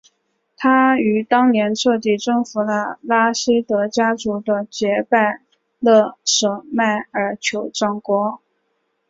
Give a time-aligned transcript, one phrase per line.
[0.57, 5.43] 他于当年彻底征服了拉希德家族的杰拜
[5.77, 8.41] 勒舍迈尔酋长国。